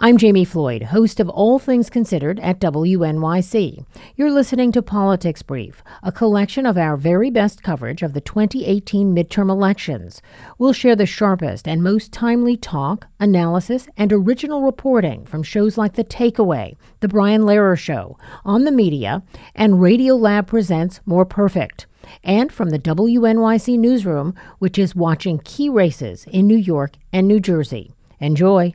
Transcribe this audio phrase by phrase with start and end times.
[0.00, 3.84] I'm Jami Floyd, host of All Things Considered at WNYC.
[4.14, 9.12] You're listening to Politics Brief, a collection of our very best coverage of the 2018
[9.12, 10.22] midterm elections.
[10.56, 15.94] We'll share the sharpest and most timely talk, analysis, and original reporting from shows like
[15.94, 19.24] The Takeaway, The Brian Lehrer Show, On the Media,
[19.56, 21.88] and Radiolab Presents More Perfect.
[22.22, 27.40] And from the WNYC Newsroom, which is watching key races in New York and New
[27.40, 27.90] Jersey.
[28.20, 28.74] Enjoy.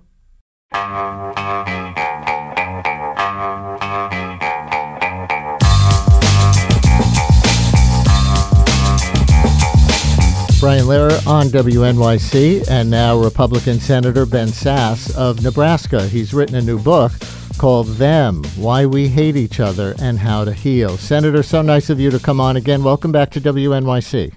[10.59, 16.07] Brian Lehrer on WNYC, and now Republican Senator Ben Sasse of Nebraska.
[16.07, 17.11] He's written a new book
[17.57, 20.97] called Them Why We Hate Each Other and How to Heal.
[20.97, 22.83] Senator, so nice of you to come on again.
[22.83, 24.33] Welcome back to WNYC.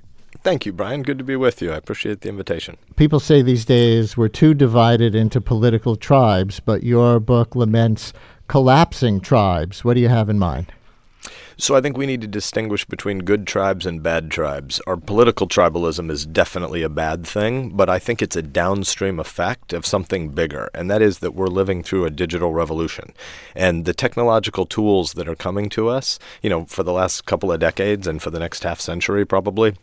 [0.46, 1.02] Thank you, Brian.
[1.02, 1.72] Good to be with you.
[1.72, 2.76] I appreciate the invitation.
[2.94, 8.12] People say these days we're too divided into political tribes, but your book laments
[8.46, 9.84] collapsing tribes.
[9.84, 10.72] What do you have in mind?
[11.56, 14.80] So I think we need to distinguish between good tribes and bad tribes.
[14.86, 19.72] Our political tribalism is definitely a bad thing, but I think it's a downstream effect
[19.72, 23.12] of something bigger, and that is that we're living through a digital revolution.
[23.56, 27.50] And the technological tools that are coming to us, you know, for the last couple
[27.50, 29.74] of decades and for the next half century probably,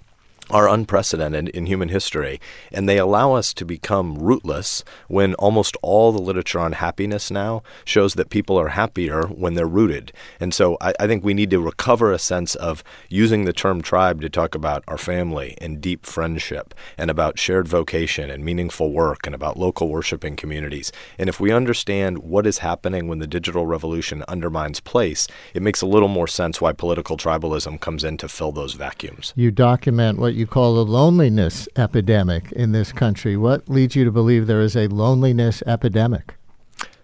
[0.49, 2.39] are unprecedented in human history,
[2.71, 7.63] and they allow us to become rootless when almost all the literature on happiness now
[7.85, 10.11] shows that people are happier when they're rooted.
[10.39, 13.81] And so I, I, think we need to recover a sense of using the term
[13.81, 18.91] tribe to talk about our family and deep friendship and about shared vocation and meaningful
[18.91, 20.91] work and about local worshiping communities.
[21.17, 25.81] And if we understand what is happening when the digital revolution undermines place, it makes
[25.81, 29.33] a little more sense why political tribalism comes in to fill those vacuums.
[29.35, 33.37] You document what you call a loneliness epidemic in this country.
[33.37, 36.35] What leads you to believe there is a loneliness epidemic?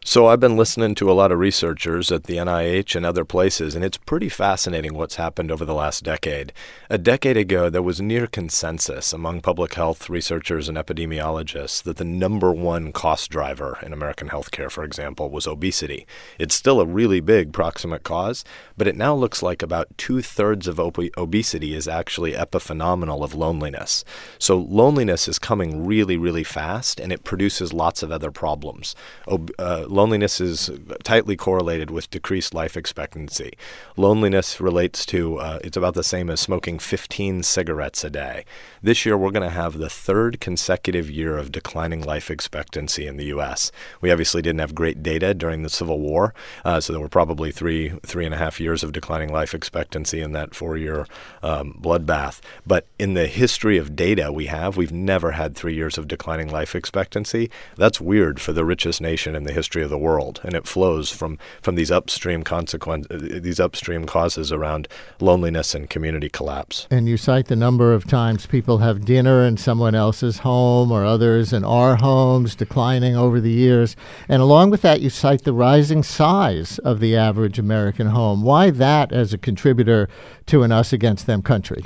[0.10, 3.76] So I've been listening to a lot of researchers at the NIH and other places,
[3.76, 6.52] and it's pretty fascinating what's happened over the last decade.
[6.90, 12.06] A decade ago, there was near consensus among public health researchers and epidemiologists that the
[12.06, 16.08] number one cost driver in American healthcare, for example, was obesity.
[16.40, 18.44] It's still a really big proximate cause,
[18.78, 23.36] but it now looks like about two thirds of ob- obesity is actually epiphenomenal of
[23.36, 24.04] loneliness.
[24.40, 28.96] So loneliness is coming really, really fast, and it produces lots of other problems.
[29.28, 30.72] Ob- uh, loneliness is
[31.04, 33.52] tightly correlated with decreased life expectancy.
[33.98, 38.46] Loneliness relates to, uh, it's about the same as smoking 15 cigarettes a day.
[38.82, 43.18] This year, we're going to have the third consecutive year of declining life expectancy in
[43.18, 43.74] the U.S.
[44.00, 46.34] We obviously didn't have great data during the Civil War,
[46.64, 50.22] uh, so there were probably three, three and a half years of declining life expectancy
[50.22, 51.08] in that four year
[51.44, 52.40] um, bloodbath.
[52.66, 56.48] But in the history of data we have, we've never had three years of declining
[56.48, 57.52] life expectancy.
[57.76, 61.10] That's weird for the richest nation in the history of the world, and it flows
[61.10, 64.88] from, from these upstream consequences, uh, these upstream causes around
[65.20, 66.88] loneliness and community collapse.
[66.90, 71.06] And you cite the number of times people have dinner in someone else's home or
[71.06, 73.96] others in our homes, declining over the years.
[74.28, 78.44] And along with that, you cite the rising size of the average American home.
[78.44, 80.08] Why that as a contributor
[80.48, 81.84] to an us against them country?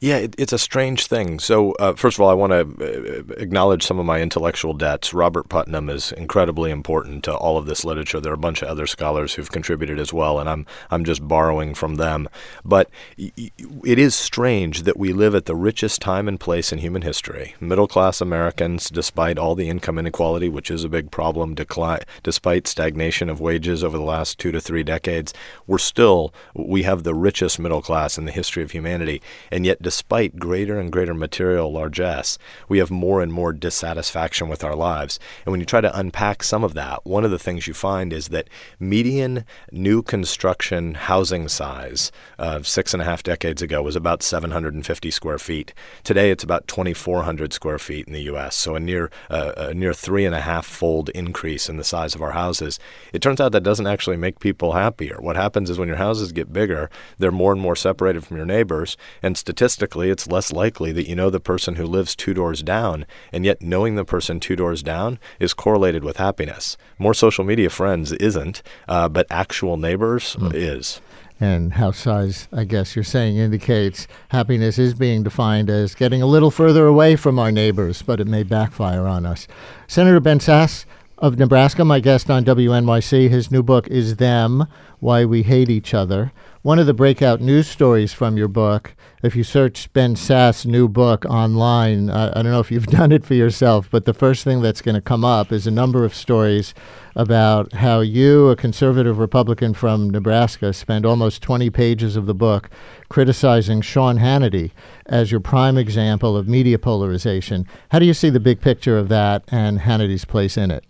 [0.00, 1.38] Yeah, it, it's a strange thing.
[1.38, 5.14] So, uh, first of all, I want to uh, acknowledge some of my intellectual debts.
[5.14, 8.20] Robert Putnam is incredibly important to all of this literature.
[8.20, 11.26] There are a bunch of other scholars who've contributed as well, and I'm I'm just
[11.26, 12.28] borrowing from them.
[12.64, 17.02] But it is strange that we live at the richest time and place in human
[17.02, 17.54] history.
[17.60, 22.66] Middle class Americans, despite all the income inequality, which is a big problem, decline, despite
[22.66, 25.32] stagnation of wages over the last two to three decades,
[25.66, 29.82] we're still we have the richest middle class in the history of humanity, and yet
[29.86, 32.38] despite greater and greater material largesse,
[32.68, 35.20] we have more and more dissatisfaction with our lives.
[35.44, 38.12] And when you try to unpack some of that, one of the things you find
[38.12, 38.48] is that
[38.80, 45.08] median new construction housing size of six and a half decades ago was about 750
[45.12, 45.72] square feet.
[46.02, 49.94] Today, it's about 2,400 square feet in the U.S., so a near uh, a near
[49.94, 52.80] three and a half fold increase in the size of our houses.
[53.12, 55.18] It turns out that doesn't actually make people happier.
[55.20, 58.46] What happens is when your houses get bigger, they're more and more separated from your
[58.46, 62.32] neighbors, and statistically statistically, it's less likely that you know the person who lives two
[62.32, 66.78] doors down, and yet knowing the person two doors down is correlated with happiness.
[66.98, 70.50] More social media friends isn't, uh, but actual neighbors mm.
[70.54, 71.02] is.
[71.38, 76.26] And house size, I guess you're saying, indicates happiness is being defined as getting a
[76.26, 79.46] little further away from our neighbors, but it may backfire on us.
[79.86, 80.86] Senator Ben Sasse
[81.18, 84.66] of Nebraska, my guest on WNYC, his new book is Them
[85.00, 86.32] Why We Hate Each Other.
[86.66, 90.88] One of the breakout news stories from your book, if you search Ben Sasse new
[90.88, 94.42] book online, I, I don't know if you've done it for yourself, but the first
[94.42, 96.74] thing that's going to come up is a number of stories
[97.14, 102.68] about how you, a conservative Republican from Nebraska, spend almost 20 pages of the book
[103.08, 104.72] criticizing Sean Hannity
[105.06, 107.64] as your prime example of media polarization.
[107.92, 110.84] How do you see the big picture of that and Hannity's place in it?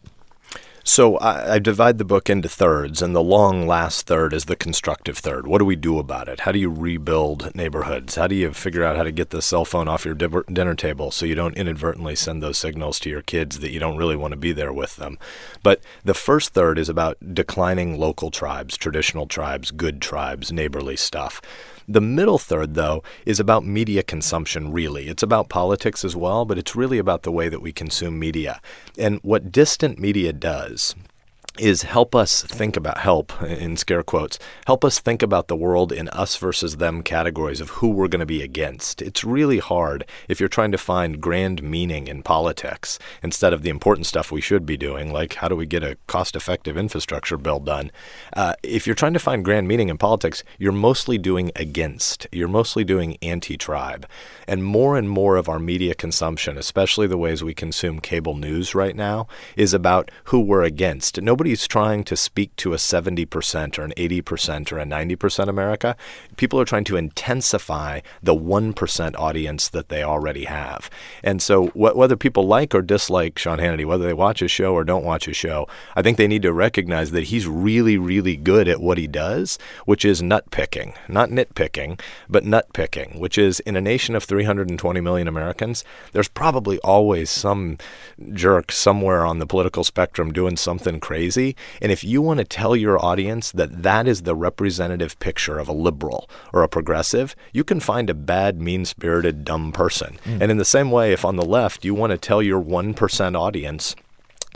[0.88, 4.54] So I, I, divide the book into thirds, and the long last third is the
[4.54, 5.44] constructive third.
[5.44, 6.40] What do we do about it?
[6.40, 8.14] How do you rebuild neighborhoods?
[8.14, 11.10] How do you figure out how to get the cell phone off your dinner table
[11.10, 14.30] so you don't inadvertently send those signals to your kids that you don't really want
[14.30, 15.18] to be there with them?
[15.64, 21.42] But the first third is about declining local tribes, traditional tribes, good tribes, neighborly stuff.
[21.88, 25.06] The middle third, though, is about media consumption, really.
[25.08, 28.60] It's about politics as well, but it's really about the way that we consume media.
[28.98, 30.96] And what distant media does
[31.58, 35.92] is help us think about help in scare quotes help us think about the world
[35.92, 39.00] in us versus them categories of who we're going to be against.
[39.00, 43.70] It's really hard if you're trying to find grand meaning in politics instead of the
[43.70, 47.36] important stuff we should be doing like how do we get a cost effective infrastructure
[47.36, 47.90] bill done?
[48.34, 52.26] Uh, if you're trying to find grand meaning in politics you're mostly doing against.
[52.32, 54.06] You're mostly doing anti-tribe.
[54.46, 58.74] And more and more of our media consumption especially the ways we consume cable news
[58.74, 59.26] right now
[59.56, 61.20] is about who we're against.
[61.20, 65.94] Nobody nobody's trying to speak to a 70% or an 80% or a 90% America.
[66.36, 70.90] People are trying to intensify the 1% audience that they already have.
[71.22, 74.74] And so, wh- whether people like or dislike Sean Hannity, whether they watch his show
[74.74, 78.34] or don't watch his show, I think they need to recognize that he's really, really
[78.34, 80.94] good at what he does, which is nut picking.
[81.06, 86.26] Not nitpicking, but nut picking, which is in a nation of 320 million Americans, there's
[86.26, 87.78] probably always some
[88.32, 91.56] jerk somewhere on the political spectrum doing something crazy crazy.
[91.82, 95.68] And if you want to tell your audience that that is the representative picture of
[95.68, 100.18] a liberal or a progressive, you can find a bad, mean spirited, dumb person.
[100.24, 100.40] Mm.
[100.42, 103.38] And in the same way, if on the left you want to tell your 1%
[103.38, 103.94] audience,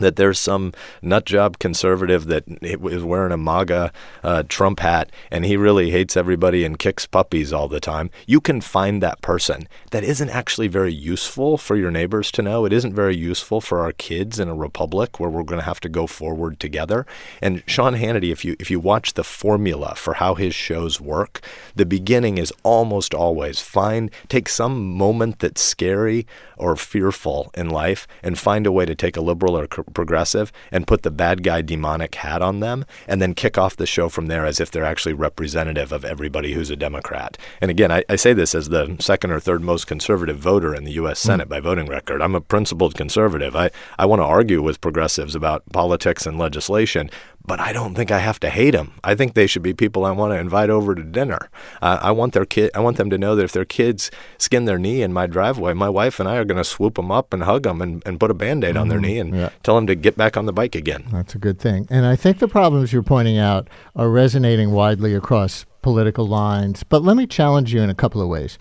[0.00, 3.92] that there's some nutjob conservative that is wearing a MAGA
[4.22, 8.40] uh, Trump hat and he really hates everybody and kicks puppies all the time, you
[8.40, 9.68] can find that person.
[9.90, 12.64] That isn't actually very useful for your neighbors to know.
[12.64, 15.80] It isn't very useful for our kids in a republic where we're going to have
[15.80, 17.06] to go forward together.
[17.40, 21.40] And Sean Hannity, if you if you watch the formula for how his shows work,
[21.74, 26.26] the beginning is almost always find take some moment that's scary
[26.56, 30.86] or fearful in life and find a way to take a liberal or progressive and
[30.86, 34.26] put the bad guy demonic hat on them and then kick off the show from
[34.26, 37.36] there as if they're actually representative of everybody who's a Democrat.
[37.60, 40.84] And again, I, I say this as the second or third most conservative voter in
[40.84, 41.22] the U.S.
[41.22, 41.28] Hmm.
[41.28, 41.50] Senate mm.
[41.50, 42.22] by voting record.
[42.22, 43.54] I'm a principled conservative.
[43.54, 47.10] I, I want to argue with progressives about politics and legislation,
[47.44, 48.92] but I don't think I have to hate them.
[49.02, 51.50] I think they should be people I want to invite over to dinner.
[51.80, 52.70] Uh, I want their kid.
[52.74, 55.72] I want them to know that if their kids skin their knee in my driveway,
[55.72, 58.20] my wife and I are going to swoop them up and hug them and, and
[58.20, 58.80] put a band-aid mm-hmm.
[58.80, 59.06] on their mm-hmm.
[59.06, 59.50] knee and yeah.
[59.62, 61.06] tell them to get back on the bike again.
[61.10, 61.86] That's a good thing.
[61.90, 66.82] And I think the problems you're pointing out are resonating widely across political lines.
[66.82, 68.58] But let me challenge you in a couple of ways.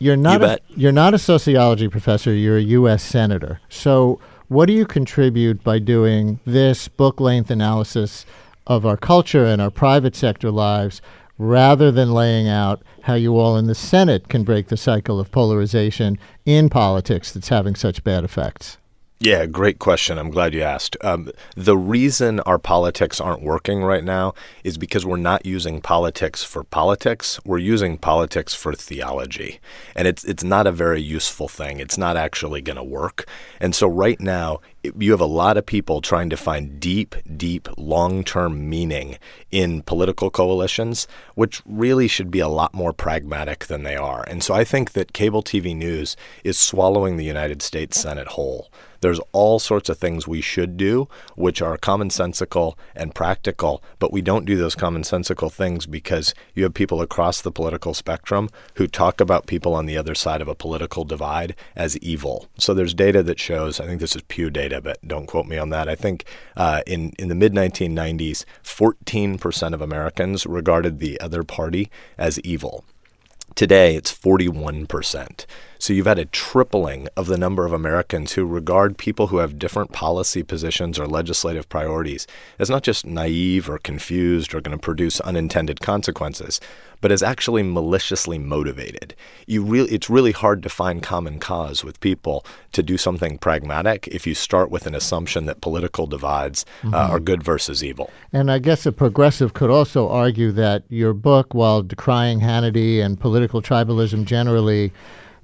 [0.00, 2.32] You're not you a, you're not a sociology professor.
[2.32, 3.02] You're a U.S.
[3.02, 3.60] senator.
[3.68, 8.24] So what do you contribute by doing this book length analysis
[8.66, 11.02] of our culture and our private sector lives
[11.36, 15.30] rather than laying out how you all in the Senate can break the cycle of
[15.30, 18.78] polarization in politics that's having such bad effects?
[19.20, 20.16] Yeah, great question.
[20.16, 20.96] I'm glad you asked.
[21.00, 24.32] Um, the reason our politics aren't working right now
[24.62, 27.40] is because we're not using politics for politics.
[27.44, 29.58] We're using politics for theology,
[29.96, 31.80] and it's it's not a very useful thing.
[31.80, 33.28] It's not actually going to work.
[33.60, 37.68] And so right now, you have a lot of people trying to find deep, deep,
[37.76, 39.18] long-term meaning
[39.50, 44.24] in political coalitions, which really should be a lot more pragmatic than they are.
[44.28, 48.70] And so I think that cable TV news is swallowing the United States Senate whole.
[49.00, 54.20] There's all sorts of things we should do, which are commonsensical and practical, but we
[54.22, 59.20] don't do those commonsensical things because you have people across the political spectrum who talk
[59.20, 62.48] about people on the other side of a political divide as evil.
[62.58, 65.58] So there's data that shows, I think this is Pew data, but don't quote me
[65.58, 65.88] on that.
[65.88, 66.24] I think
[66.56, 72.84] uh, in, in the mid 1990s, 14% of Americans regarded the other party as evil.
[73.54, 75.46] Today, it's 41%.
[75.80, 79.58] So you've had a tripling of the number of Americans who regard people who have
[79.58, 82.26] different policy positions or legislative priorities
[82.58, 86.60] as not just naive or confused or going to produce unintended consequences,
[87.00, 89.14] but is actually maliciously motivated.
[89.46, 94.08] You really, it's really hard to find common cause with people to do something pragmatic
[94.08, 96.94] if you start with an assumption that political divides uh, mm-hmm.
[96.94, 98.10] uh, are good versus evil.
[98.32, 103.18] And I guess a progressive could also argue that your book, while decrying Hannity and
[103.18, 104.92] political tribalism generally,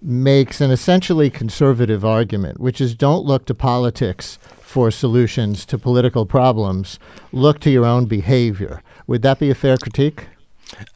[0.02, 6.26] makes an essentially conservative argument, which is don't look to politics for solutions to political
[6.26, 6.99] problems,
[7.32, 8.82] look to your own behavior.
[9.06, 10.26] Would that be a fair critique?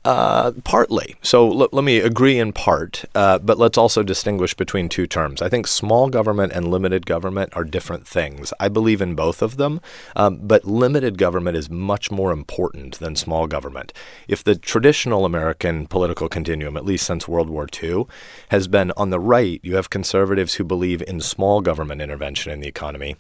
[0.05, 1.17] Uh, partly.
[1.23, 5.43] So l- let me agree in part, uh, but let's also distinguish between two terms.
[5.43, 8.53] I think small government and limited government are different things.
[8.59, 9.81] I believe in both of them,
[10.17, 13.93] um, but limited government is much more important than small government.
[14.29, 18.07] If the traditional American political continuum, at least since World War II,
[18.51, 22.61] has been on the right, you have conservatives who believe in small government intervention in
[22.61, 23.17] the economy.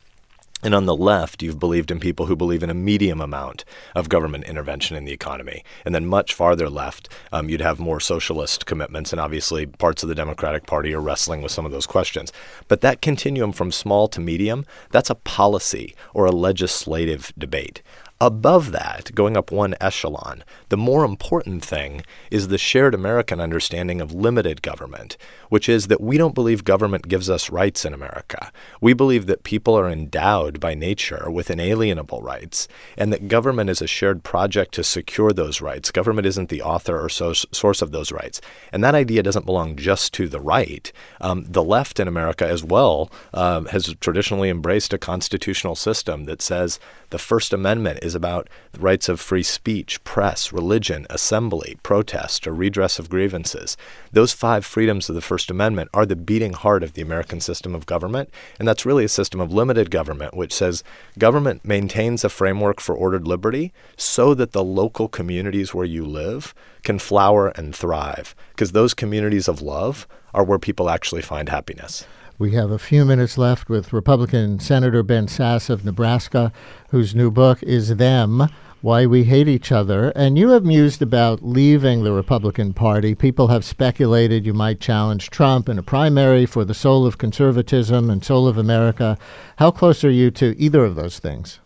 [0.62, 4.08] And on the left, you've believed in people who believe in a medium amount of
[4.08, 5.62] government intervention in the economy.
[5.84, 9.12] And then much farther left, um, you'd have more socialist commitments.
[9.12, 12.32] And obviously, parts of the Democratic Party are wrestling with some of those questions.
[12.66, 17.80] But that continuum from small to medium, that's a policy or a legislative debate.
[18.20, 24.00] Above that, going up one echelon, the more important thing is the shared American understanding
[24.00, 25.16] of limited government,
[25.50, 28.50] which is that we don't believe government gives us rights in America.
[28.80, 33.80] We believe that people are endowed by nature with inalienable rights, and that government is
[33.80, 35.92] a shared project to secure those rights.
[35.92, 38.40] Government isn't the author or so- source of those rights.
[38.72, 40.90] And that idea doesn't belong just to the right.
[41.20, 46.42] Um, the left in America as well uh, has traditionally embraced a constitutional system that
[46.42, 52.52] says the First Amendment about the rights of free speech, press, religion, assembly, protest, or
[52.52, 53.76] redress of grievances.
[54.12, 57.74] Those five freedoms of the First Amendment are the beating heart of the American system
[57.74, 60.84] of government, and that's really a system of limited government, which says
[61.18, 66.54] government maintains a framework for ordered liberty so that the local communities where you live
[66.82, 72.06] can flower and thrive, because those communities of love are where people actually find happiness.
[72.40, 76.52] We have a few minutes left with Republican Senator Ben Sasse of Nebraska,
[76.90, 78.48] whose new book is Them
[78.80, 80.10] Why We Hate Each Other.
[80.10, 83.16] And you have mused about leaving the Republican Party.
[83.16, 88.08] People have speculated you might challenge Trump in a primary for the soul of conservatism
[88.08, 89.18] and soul of America.
[89.56, 91.58] How close are you to either of those things?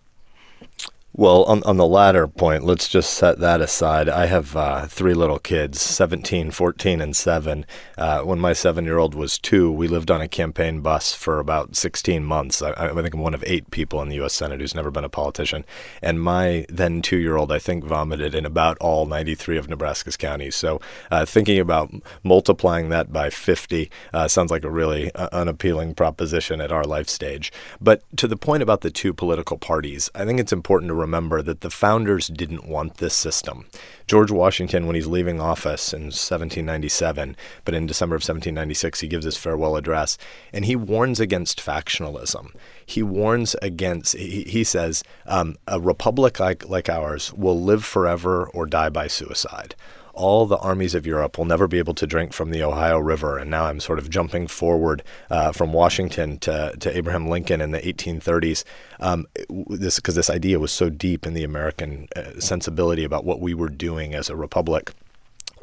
[1.15, 4.09] Well, on, on the latter point, let's just set that aside.
[4.09, 7.67] I have uh, three little kids 17, 14, and 7.
[7.99, 11.39] Uh, when my seven year old was two, we lived on a campaign bus for
[11.39, 12.63] about 16 months.
[12.63, 14.33] I, I, think I'm one of eight people in the U.S.
[14.33, 15.67] Senate who's never been a politician.
[16.01, 20.17] And my then two year old, I think, vomited in about all 93 of Nebraska's
[20.17, 20.57] counties.
[20.57, 21.93] So uh, thinking about
[22.23, 27.11] multiplying that by 50 uh, sounds like a really uh, unappealing proposition at our life
[27.11, 27.53] stage.
[27.83, 31.43] But to the point about the two political parties, I think it's important to remember
[31.43, 33.67] that the founders didn't want this system.
[34.07, 39.27] George Washington, when he's leaving office in 1797, but in December of 1796, he gives
[39.27, 40.17] his farewell address,
[40.53, 42.55] and he warns against factionalism.
[42.87, 48.47] He warns against, he, he says, um, a republic like, like ours will live forever
[48.49, 49.75] or die by suicide
[50.15, 53.39] all the armies of Europe will never be able to drink from the Ohio River.
[53.39, 57.71] And now I'm sort of jumping forward uh, from Washington to, to Abraham Lincoln in
[57.71, 58.65] the 1830s.
[59.01, 59.27] Um,
[59.69, 63.55] this because this idea was so deep in the American uh, sensibility about what we
[63.55, 64.93] were doing as a republic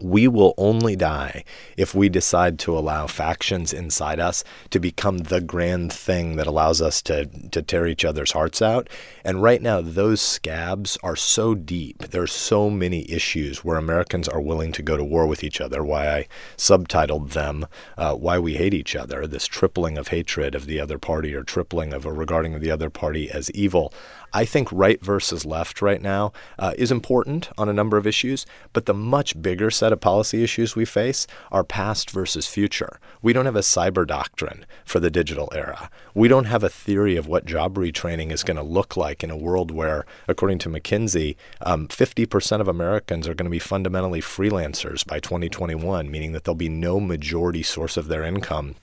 [0.01, 1.43] we will only die
[1.77, 6.81] if we decide to allow factions inside us to become the grand thing that allows
[6.81, 8.89] us to, to tear each other's hearts out.
[9.23, 12.09] And right now, those scabs are so deep.
[12.09, 15.61] There are so many issues where Americans are willing to go to war with each
[15.61, 15.83] other.
[15.83, 16.27] Why I
[16.57, 20.97] subtitled them, uh, Why We Hate Each Other, this tripling of hatred of the other
[20.97, 23.93] party or tripling of a regarding the other party as evil.
[24.33, 28.45] I think right versus left right now uh, is important on a number of issues,
[28.73, 32.99] but the much bigger set of policy issues we face are past versus future.
[33.21, 35.89] We don't have a cyber doctrine for the digital era.
[36.13, 39.31] We don't have a theory of what job retraining is going to look like in
[39.31, 44.21] a world where, according to McKinsey, um, 50% of Americans are going to be fundamentally
[44.21, 48.75] freelancers by 2021, meaning that there'll be no majority source of their income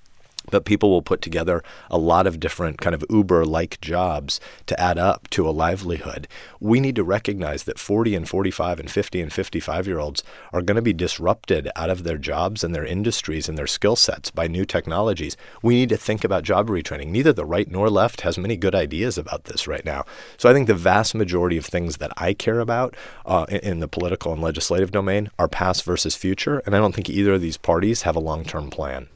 [0.51, 4.81] but people will put together a lot of different kind of Uber like jobs to
[4.81, 6.29] add up to a livelihood.
[6.61, 10.23] We need to recognize that 40 and 45 and 50 and 55 year olds
[10.53, 13.97] are going to be disrupted out of their jobs and their industries and their skill
[13.97, 15.37] sets by new technologies.
[15.63, 17.09] We need to think about job retraining.
[17.09, 20.05] Neither the right nor left has many good ideas about this right now.
[20.37, 23.81] So I think the vast majority of things that I care about uh, in, in
[23.81, 26.63] the political and legislative domain are past versus future.
[26.67, 29.09] And I don't think either of these parties have a long term plan.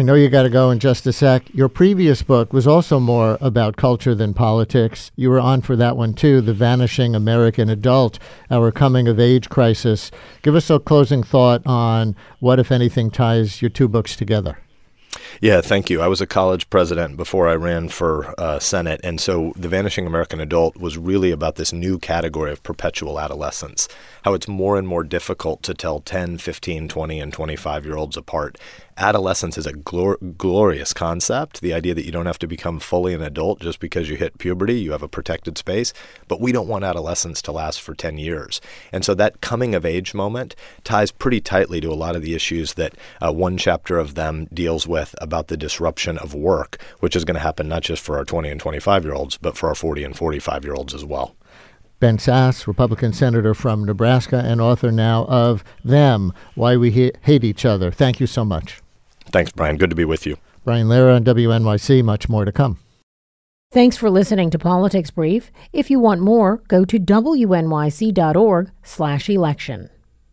[0.00, 1.54] I know you got to go in just a sec.
[1.54, 5.12] Your previous book was also more about culture than politics.
[5.14, 8.18] You were on for that one too The Vanishing American Adult,
[8.50, 10.10] Our Coming of Age Crisis.
[10.40, 14.56] Give us a closing thought on what, if anything, ties your two books together.
[15.40, 16.00] Yeah, thank you.
[16.00, 19.00] I was a college president before I ran for uh, Senate.
[19.02, 23.88] And so The Vanishing American Adult was really about this new category of perpetual adolescence,
[24.24, 28.16] how it's more and more difficult to tell 10, 15, 20, and 25 year olds
[28.16, 28.58] apart
[29.00, 31.60] adolescence is a glor- glorious concept.
[31.62, 34.38] The idea that you don't have to become fully an adult just because you hit
[34.38, 35.92] puberty, you have a protected space.
[36.28, 38.60] But we don't want adolescence to last for 10 years.
[38.92, 40.54] And so that coming of age moment
[40.84, 44.46] ties pretty tightly to a lot of the issues that uh, one chapter of them
[44.52, 48.18] deals with about the disruption of work, which is going to happen not just for
[48.18, 51.04] our 20 and 25 year olds, but for our 40 and 45 year olds as
[51.04, 51.34] well.
[52.00, 57.66] Ben Sasse, Republican Senator from Nebraska and author now of Them Why We Hate Each
[57.66, 57.90] Other.
[57.90, 58.80] Thank you so much.
[59.26, 59.76] Thanks, Brian.
[59.76, 60.36] Good to be with you.
[60.64, 62.02] Brian Lehrer on WNYC.
[62.02, 62.78] Much more to come.
[63.72, 65.52] Thanks for listening to Politics Brief.
[65.72, 69.90] If you want more, go to wnyc.org/election.